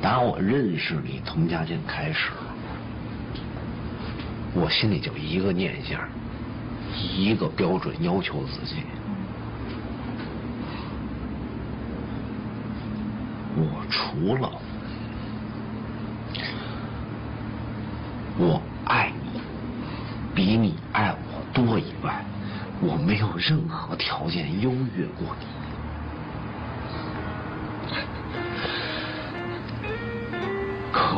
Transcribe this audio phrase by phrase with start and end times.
[0.00, 2.30] 打我认识你佟家健开始，
[4.54, 6.00] 我心里就一个念想，
[6.94, 8.76] 一个标准要求自己。
[13.56, 14.52] 我除了
[18.38, 19.40] 我爱你
[20.32, 22.24] 比你爱我多以外，
[22.80, 25.46] 我没有任何条件优越过你。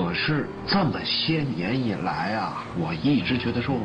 [0.03, 3.77] 可是这么些年以来啊，我一直觉得说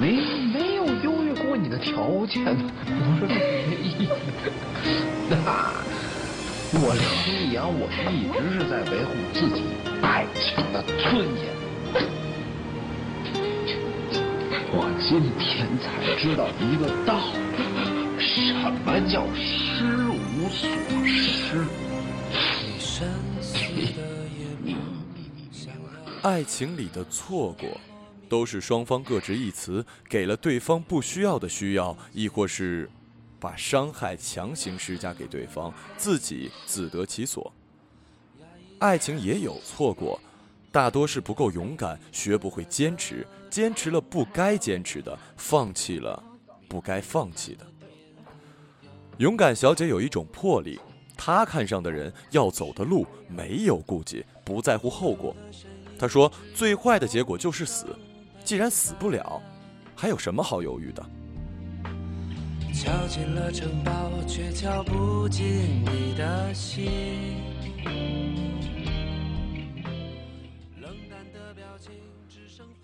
[0.00, 0.12] 没
[0.54, 4.12] 没有优越过你的条件，我说这什么意思？
[5.28, 5.36] 那
[6.80, 7.02] 我刘
[7.52, 9.64] 洋，我一直是在维护自己
[10.02, 11.44] 爱情的尊严。
[14.72, 15.84] 我今天才
[16.16, 17.18] 知道一个道
[17.56, 18.32] 理，什
[18.84, 19.44] 么叫失
[20.08, 20.70] 无所
[21.04, 21.66] 失。
[26.26, 27.80] 爱情里的错过，
[28.28, 32.90] 都是双方各执一词，给了对方不需要的需要，亦或是
[33.38, 37.52] 把伤害强行施加给对方，自己自得其所。
[38.80, 40.20] 爱情也有错过，
[40.72, 46.20] 大多是不够勇敢，学不会坚持，坚持了不该坚持的，放弃了
[46.66, 47.64] 不该放弃的。
[49.18, 50.80] 勇敢小姐有一种魄力，
[51.16, 55.32] 她看上的人要走的路没有顾忌，不在乎后果。
[55.98, 57.86] 他说：“最坏的结果就是死，
[58.44, 59.40] 既然死不了，
[59.94, 61.04] 还有什么好犹豫的？”
[62.74, 66.90] 敲进了城堡，却敲不进你的心。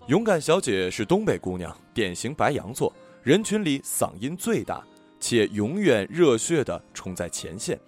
[0.07, 2.91] 勇敢小姐是东北姑娘，典型白羊座，
[3.21, 4.83] 人群里嗓音最大，
[5.19, 7.79] 且永远热血的冲在前线。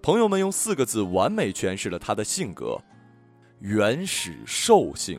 [0.00, 2.78] 朋友们用四个字完美诠释了她的性格。
[3.64, 5.18] 原始兽性。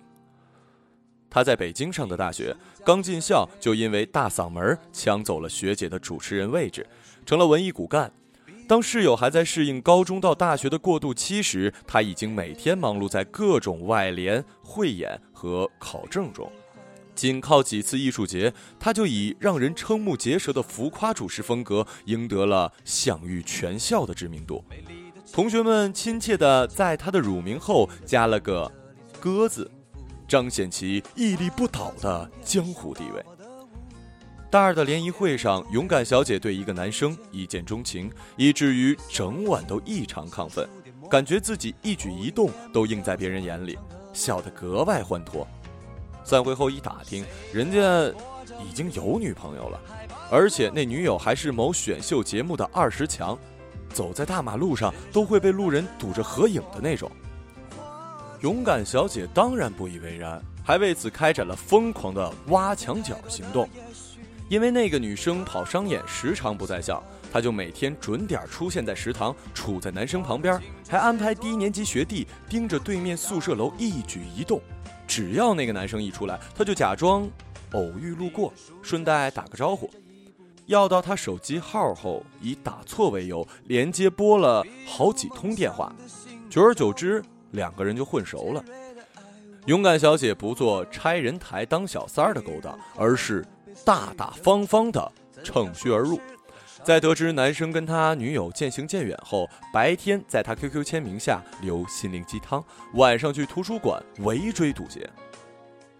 [1.32, 6.86] 他在北京上的大学，刚进校就因为大嗓门抢走了学姐的主持人位置，
[7.26, 8.14] 成了文艺骨干。
[8.68, 16.48] 当室友还在适应高中到大学的过渡期时，他已经每天忙碌在各种外联、汇演和考证中。
[17.16, 24.64] 仅靠几次艺术节，他就以让人瞠目结舌的浮夸主持风格，赢得了享誉全校的知名度。
[25.36, 28.72] 同学们亲切地在他的乳名后加了个
[29.20, 29.70] “鸽”字，
[30.26, 33.22] 彰显其屹立不倒的江湖地位。
[34.50, 40.66] 大二的联谊会上，勇敢小姐对一个男生一见钟情，以至于整晚都异常亢奋，
[41.10, 43.78] 感觉自己一举一动都映在别人眼里，
[44.14, 45.46] 笑得格外欢脱。
[46.24, 47.78] 散会后一打听，人家
[48.66, 49.82] 已经有女朋友了，
[50.32, 53.38] 而且那女友还是某选秀节目的二十强。
[53.96, 57.10] 走在大马路上都会被路人堵着合影的那种。
[58.42, 63.70] 勇敢小姐当然不以为然，还为此开展了疯狂的挖墙角行动。
[64.50, 67.02] 因为那个女生跑商演时常不在校，
[67.32, 74.62] 她就每天准点出现在食堂，杵在男生旁边，还安排低年级学弟盯着对面宿舍楼一举一动。
[75.08, 77.28] 只要那个男生一出来，她就假装
[77.72, 79.90] 偶遇路过，顺带打个招呼。
[80.66, 85.94] 要到他手机号后，以打错为由连接拨了好几通电话，
[86.50, 88.64] 久而久之，两个人就混熟了。
[89.66, 93.46] 勇敢小姐不做拆人台当小三儿的勾当，而是
[93.84, 95.12] 大大方方的
[95.44, 96.20] 乘虚而入。
[96.84, 105.10] 在得知男生跟他女友渐行渐远后，白天在他 QQ 签名下留心灵鸡汤，晚上去图书馆围追堵截。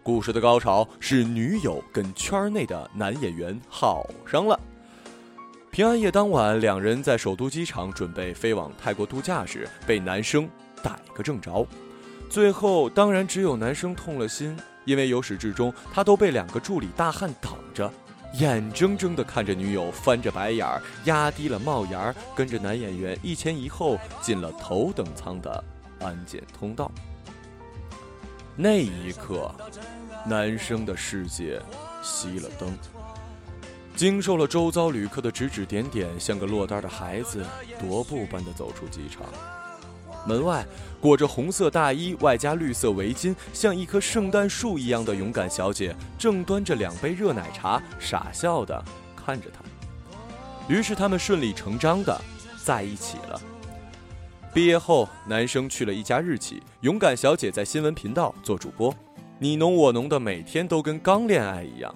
[0.06, 4.56] 故事的高潮是女友跟圈内的男演员好上了。
[5.68, 10.48] 平安夜当晚，两人在首都机场准备飞往泰国度假时，被男生
[10.80, 11.66] 逮个正着。
[12.30, 17.92] 最后，当然只有男生痛了心，因为由始至终他都被两个助理大汉挡着，
[18.34, 25.64] 眼睁睁地看着女友翻着白眼儿，压低了帽檐儿，跟着男演员一前一后进了头等舱的
[25.98, 26.92] 安检通道。
[28.58, 29.54] 那一刻。
[30.28, 31.62] 男生的世界
[32.02, 32.76] 熄了灯，
[33.94, 37.44] 经受了周遭旅客的指指点点，像个落单的孩子，
[37.80, 39.24] 踱步般的走出机场。
[40.26, 40.66] 门外
[41.00, 48.84] 裹着红色大衣，外加绿色围巾，像一棵圣诞树一样的勇敢小姐，正端着两杯热奶茶，傻笑的
[49.14, 49.62] 看着他。
[50.66, 52.20] 于是他们顺理成章的
[52.64, 53.40] 在一起了。
[54.52, 58.92] 毕业后，男生去了一家日企，勇敢小姐在新闻频道做主播。
[59.38, 61.94] 你侬我侬的，每天都跟刚恋爱一样。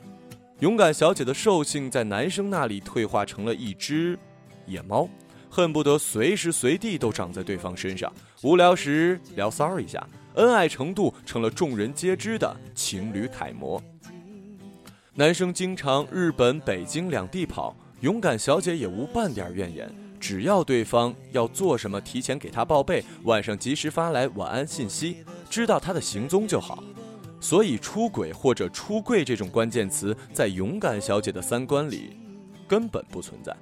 [0.59, 4.19] 勇敢小姐的兽性在男生那里退化成了一只
[4.67, 5.09] 野猫，
[5.49, 8.13] 恨不得随时随地都长在对方身上。
[8.43, 13.83] 无聊时聊骚一下，恩爱程度成了众人皆知的情侣楷模。
[15.15, 19.91] 男生经常日本、北京两地跑，勇敢小姐也无半点怨言。
[20.21, 26.85] 只要对方要做什么，提前给他报备，晚上及时发来晚安信息，知道他的行踪就好。
[27.41, 32.17] 所以，出轨或者出柜这种关键词，在勇敢小姐的三观里，
[32.69, 33.57] 根本不存在。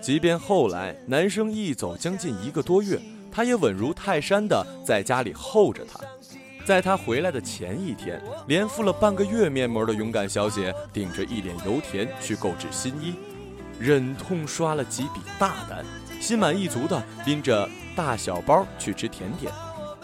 [0.00, 2.98] 即便后来男生一走将近一个多月，
[3.30, 6.00] 她也稳如泰山的在家里候着他。
[6.64, 13.14] 在他回来的前一天，连敷了半个月面膜的勇敢小姐，顶着一脸油田去购置新衣。
[13.80, 15.84] 忍痛刷了几笔大单，
[16.20, 19.52] 心满意足地拎着大小包去吃甜点。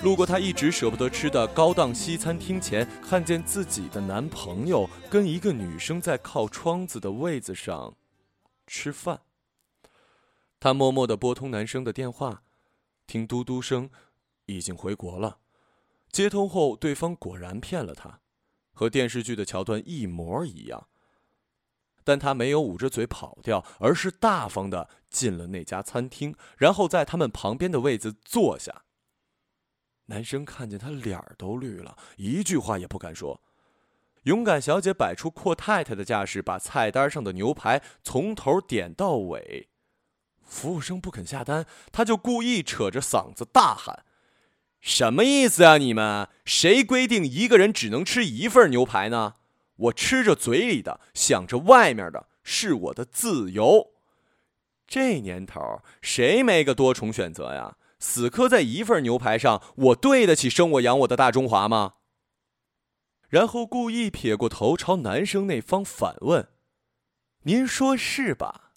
[0.03, 7.97] 路过她一直舍不得吃的高档西餐厅前，看见自己的男朋友跟一个女生在靠窗子的位子上
[8.67, 9.23] 吃饭。
[10.61, 12.43] 她默默地拨通男生的电话，
[13.07, 13.91] 听嘟嘟声，
[14.47, 15.39] 已经回国了。
[16.13, 18.21] 接通后，对方果然骗了她，
[18.73, 20.87] 和电视剧的桥段一模一样。
[22.05, 28.85] 但他没有捂着嘴跑掉，而是大方的进了那家餐厅，然后在他们旁边的位子坐下。
[30.11, 33.41] 男生看见他脸儿都绿了，一句话也不敢说。
[34.25, 39.69] 勇敢小姐摆出阔太太的架势，把菜单上的牛排从头点到尾。
[40.43, 44.05] 服务生不肯下单，他就故意扯着嗓子大喊
[44.81, 45.77] ：“什么意思啊？
[45.77, 49.35] 你们谁规定一个人只能吃一份牛排呢？”
[49.77, 53.93] 我吃着嘴里的，想着外面的，是我的自由。
[54.87, 57.77] 这年头，谁没个多重选择呀？
[57.99, 61.95] 死磕在一份牛排上，我对得起生我养我的大中华吗？
[63.29, 66.49] 然后故意撇过头，朝男生那方反问
[67.45, 68.73] ：“您说是吧？”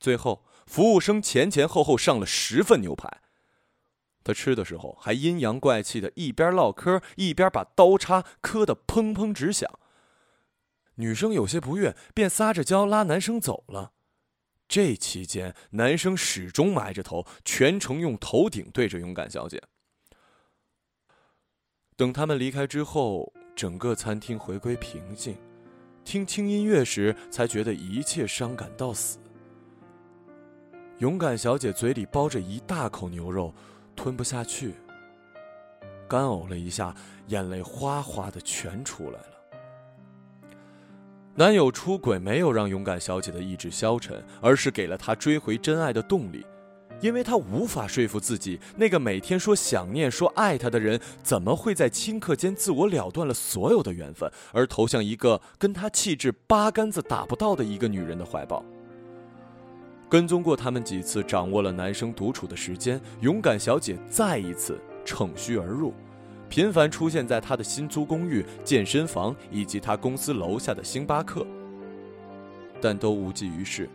[0.00, 3.20] 最后，服务生前前后后上了十份牛排。
[4.24, 9.70] 他吃的时候还阴阳怪气的，一边唠嗑一边把刀叉磕得砰砰直响。
[10.96, 13.92] 女生有些不悦，便撒着娇拉男生走了。
[14.70, 19.60] 这期间，男生始终埋着头，全程用头顶对着勇敢小姐。
[21.96, 25.36] 等他们离开之后，整个餐厅回归平静，
[26.04, 29.18] 听轻音乐时才觉得一切伤感到死。
[30.98, 33.52] 勇敢小姐嘴里包着一大口牛肉。
[33.96, 34.76] 吞不下去，
[36.08, 36.94] 干呕了一下，
[37.26, 39.39] 眼泪哗哗的全出来了。
[41.36, 46.44] 男友出轨没有让勇敢小姐的意志消沉，而是给了她追回真爱的动力，
[47.00, 58.62] 因为她无法说服自己，那个每天说想念、说爱她的人，怎么会在顷刻间自我了断了所有的缘分，而投向一个跟她气质八竿子打不到的一个女人的怀抱。
[60.10, 63.00] 跟踪过他们几次，掌握了男生独处的时间。
[63.20, 65.94] 勇敢小姐再一次乘虚而入，
[66.50, 71.46] 频繁出现在他的新租公寓、健身房以及他公司楼下的星巴克，
[72.80, 73.88] 但都无济于事。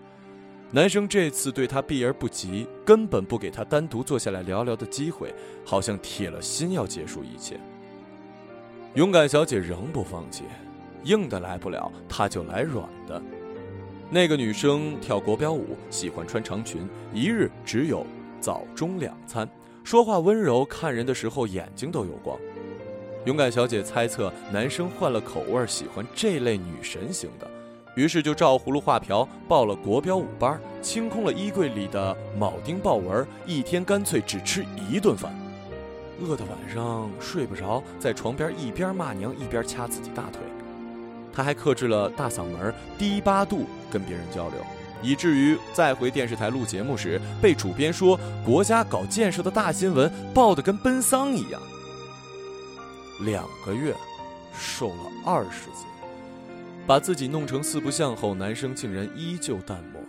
[0.71, 7.59] 男生这次对她避而不及，根本不给她单独坐下来聊聊的机会，好像铁了心要结束一切。
[8.95, 10.45] 勇敢小姐仍不放弃，
[11.03, 13.21] 硬的来不了，她就来软的。
[14.09, 18.05] 那个女生跳国标舞，喜欢穿长裙，一日只有
[18.39, 19.47] 早中两餐，
[19.85, 22.35] 说话温柔，看人的时候眼睛都有光。
[23.25, 27.48] 勇敢小姐猜测男生换了口味，喜欢这类女神型的，
[27.95, 35.31] 于是就照葫芦画瓢报了国标舞班，清空了衣柜里的铆钉豹纹，一天干脆只吃一顿饭，
[36.19, 40.41] 饿得晚上睡不着，在床边一边骂娘一边掐自己大腿。
[41.31, 44.57] 他还克制了大嗓门，低八度跟别人交流，
[45.01, 51.61] 以至于再回电视台录节目时，被主编说国家搞建设的大新闻报得跟奔丧一样。
[53.21, 53.93] 两个月，
[54.57, 55.85] 瘦了二十斤，
[56.85, 60.01] 把自己弄成四不像后，男生竟然依旧淡漠，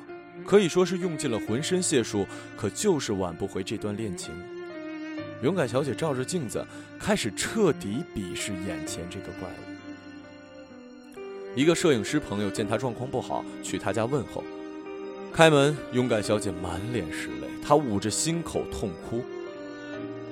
[0.45, 2.27] 可以说是用尽了浑身解数，
[2.57, 4.35] 可就是挽不回这段恋情。
[5.43, 6.67] 勇敢小姐照着镜子，
[6.99, 9.77] 开始彻底鄙视眼前这个怪物。
[11.55, 14.43] 一个摄影师朋友见他状况不好，去他家问候。
[15.37, 19.23] 开门，勇敢小姐满脸是泪，她捂着心口痛哭。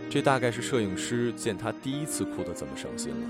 [0.09, 3.29] 这大概是摄影师见她第一次哭得这么伤心了，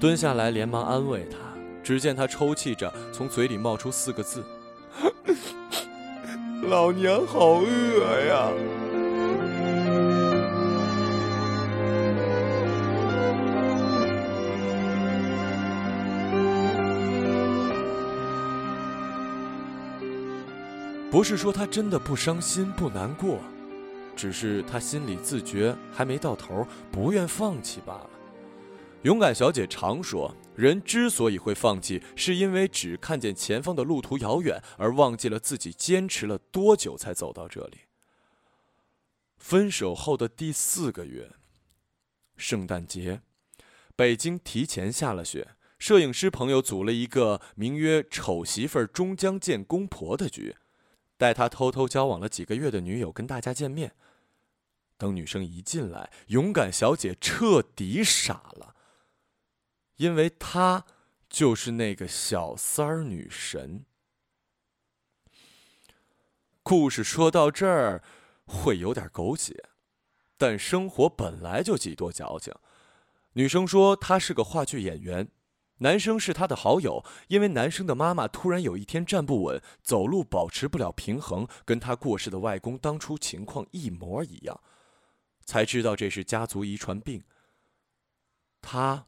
[0.00, 1.38] 蹲下来连忙安慰她。
[1.84, 4.42] 只见她抽泣着，从嘴里冒出四个字
[6.68, 8.50] ：“老娘好饿呀。”
[21.10, 23.40] 不是说他真的不伤心不难过，
[24.14, 28.10] 只是他心里自觉还没到头，不愿放弃罢了。
[29.04, 37.78] 勇敢小姐常说，人之所以会放弃，是因为只看见前方的路途遥远，而忘记了自己坚持了多久才走到这里。
[39.38, 41.30] 分手后的第四个月，
[42.36, 43.22] 圣诞节，
[43.96, 45.54] 北京提前下了雪。
[45.78, 50.56] 摄影师朋友组了一个名曰“丑媳妇终将见公婆”的局，
[51.18, 53.94] 带他偷偷交往了几个月的女友跟大家见面。
[54.96, 58.74] 等女生一进来，勇敢小姐彻底傻了，
[59.96, 60.86] 因为她
[61.28, 63.84] 就是那个小三儿女神。
[66.62, 68.02] 故事说到这儿，
[68.44, 69.68] 会有点狗血，
[70.36, 72.54] 但生活本来就几多矫情。
[73.34, 75.28] 女生说她是个话剧演员。
[75.78, 84.60] 男生是他的好友，因为男生的妈妈突然有一天站不稳，走路保持不了平衡，跟他过世的外公当初情况一模一样，
[85.44, 87.22] 才知道这是家族遗传病。
[88.60, 89.06] 他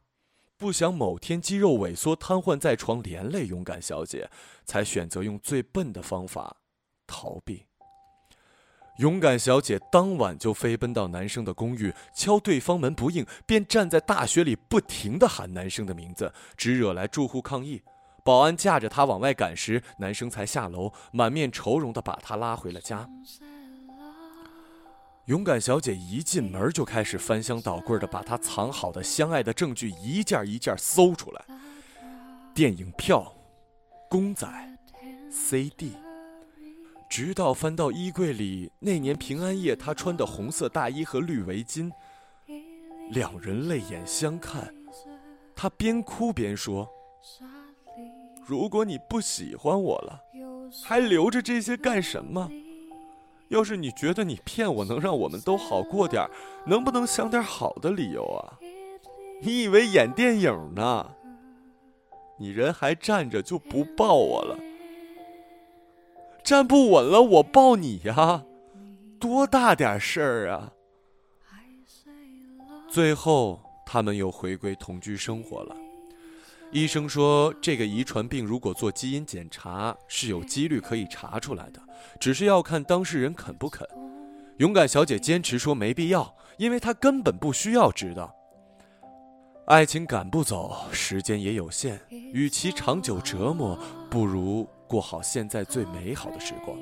[0.56, 4.30] 不想某天肌肉萎缩瘫痪在床连累勇敢小姐，
[4.64, 6.58] 才选择用最笨的方法
[7.06, 7.69] 逃避。
[9.00, 17.80] 勇敢小姐当晚就飞奔到男生的公寓，敲对方门不应，便站在大雪里不停地喊男生的名字，只惹来住户抗议。
[18.22, 23.08] 保安架着她往外赶时，男生才下楼，满面愁容地把她拉回了家。
[25.24, 31.42] 勇敢小姐一进门就开始翻箱倒柜地把她藏好的相爱的证据一件一件搜出来：
[32.52, 33.32] 电影票、
[34.10, 34.46] 公仔、
[35.30, 35.94] CD。
[37.10, 41.90] 直到翻到衣柜里那年平安夜他穿的红色大衣和绿围巾，
[43.10, 44.72] 两人泪眼相看，
[45.56, 46.88] 他边哭边说
[48.46, 50.20] ：“如果你不喜欢我了，
[50.84, 52.48] 还留着这些干什么？
[53.48, 56.24] 要是你觉得你骗我能让我们都好过点
[56.64, 58.56] 能不能想点好的理由啊？
[59.42, 61.10] 你以为演电影呢？
[62.38, 64.56] 你人还站着就不抱我了？”
[66.50, 68.42] 站不稳了，我抱你呀，
[69.20, 70.72] 多大点事儿啊！
[72.88, 75.76] 最后，他们又回归同居生活了。
[76.72, 81.80] 医生说，这个遗传病如果做基因检查是有几率可以查出来的，
[82.18, 83.86] 只是要看当事人肯不肯。
[84.56, 88.34] 勇敢小姐坚持说没必要，因为她根本不需要知道。
[89.66, 93.78] 爱情赶不走，时间也有限，与其长久折磨，
[94.10, 94.68] 不如。
[94.90, 96.76] 过好现在最美好的时光。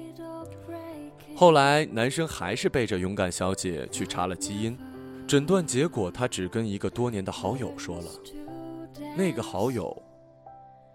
[1.36, 4.78] 后来，男生还是背着勇敢小姐去查了基因，
[5.26, 8.08] 诊断结果他只跟一个多年的好友说了，
[9.14, 9.94] 那个好友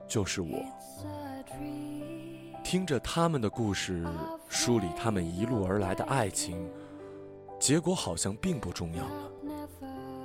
[0.08, 0.66] 就是我。
[2.64, 4.04] 听着他们的故事，
[4.50, 6.68] 梳理他们一路而来的爱情，
[7.60, 9.32] 结果好像并不重要了。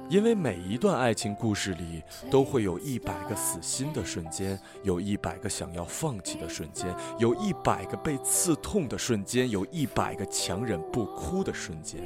[0.09, 12.01] 因为每一段爱情故事里，都会有一百个死心的瞬间，有一百个想要放弃的瞬间，有一百个被刺痛的瞬间，有一百个强忍不哭的瞬间，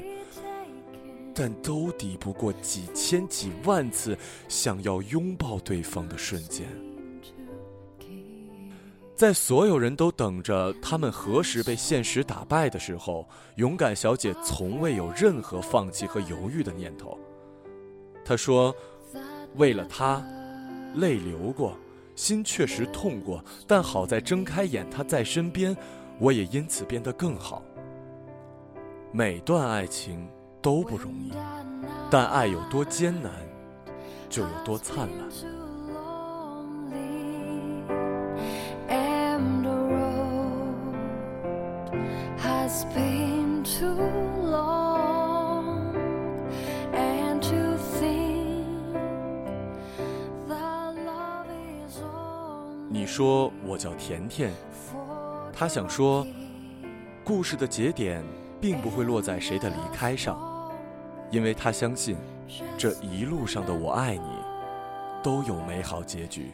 [1.33, 4.19] 但都抵不过几千几万次
[4.49, 6.67] 想要拥抱对方的瞬间。
[9.15, 17.17] 在所有人都等着他们何时被现实打败的时候，勇敢小姐从未有任何放弃和犹豫的念头。
[18.25, 18.75] 他说
[19.57, 20.25] ：“为了他，
[20.95, 21.77] 泪流过，
[22.15, 25.77] 心确实痛过，但好在睁开眼，他在身边，
[26.19, 27.63] 我也因此变得更好。
[29.11, 30.29] 每段爱情
[30.61, 31.33] 都不容易，
[32.11, 33.33] 但爱有多艰难，
[34.29, 35.29] 就有多灿烂。”
[52.93, 54.53] 你说我叫甜甜，
[55.51, 56.27] 他想说，
[57.25, 58.23] 故事的节点
[58.61, 60.39] 并不会落在谁的离开上，
[61.31, 62.19] 因为他相信，
[62.77, 64.29] 这一路上的我爱你，
[65.23, 66.53] 都有美好结局。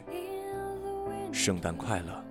[1.33, 2.23] 圣诞快乐。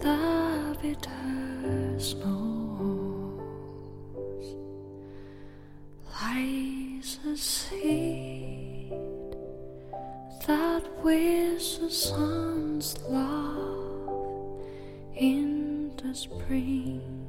[0.00, 0.94] the
[11.88, 14.60] sun's love
[15.16, 17.19] in the spring